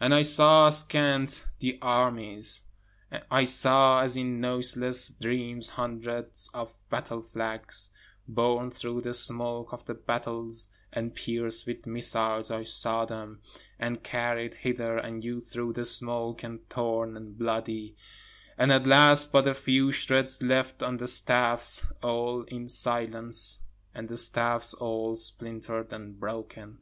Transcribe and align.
And 0.00 0.12
I 0.12 0.22
saw 0.22 0.66
askant 0.66 1.46
the 1.60 1.78
armies, 1.80 2.62
I 3.30 3.44
saw 3.44 4.00
as 4.02 4.16
in 4.16 4.40
noiseless 4.40 5.10
dreams 5.12 5.68
hundreds 5.68 6.50
of 6.52 6.74
battle 6.88 7.22
flags, 7.22 7.90
Borne 8.26 8.72
through 8.72 9.02
the 9.02 9.14
smoke 9.14 9.72
of 9.72 9.84
the 9.84 9.94
battles 9.94 10.70
and 10.92 11.14
pierced 11.14 11.68
with 11.68 11.86
missiles 11.86 12.50
I 12.50 12.64
saw 12.64 13.04
them, 13.04 13.42
And 13.78 14.02
carried 14.02 14.54
hither 14.54 14.96
and 14.98 15.22
yon 15.22 15.40
through 15.40 15.74
the 15.74 15.84
smoke 15.84 16.42
and 16.42 16.68
torn 16.68 17.16
and 17.16 17.38
bloody, 17.38 17.94
And 18.58 18.72
at 18.72 18.88
last 18.88 19.30
but 19.30 19.46
a 19.46 19.54
few 19.54 19.92
shreds 19.92 20.42
left 20.42 20.82
on 20.82 20.96
the 20.96 21.06
staffs, 21.06 21.86
(all 22.02 22.42
in 22.48 22.66
silence,) 22.68 23.60
And 23.94 24.08
the 24.08 24.16
staffs 24.16 24.74
all 24.74 25.14
splinter'd 25.14 25.92
and 25.92 26.18
broken. 26.18 26.80